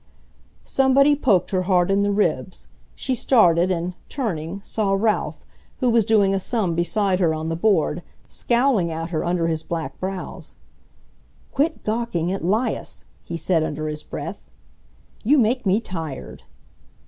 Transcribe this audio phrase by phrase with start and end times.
[0.65, 2.67] Somebody poked her hard in the ribs.
[2.95, 5.45] She started and, turning, saw Ralph,
[5.77, 9.61] who was doing a sum beside her on the board, scowling at her under his
[9.61, 10.55] black brows.
[11.51, 14.37] "Quit gawking at 'Lias," he said under his breath.
[15.23, 16.41] "You make me tired!"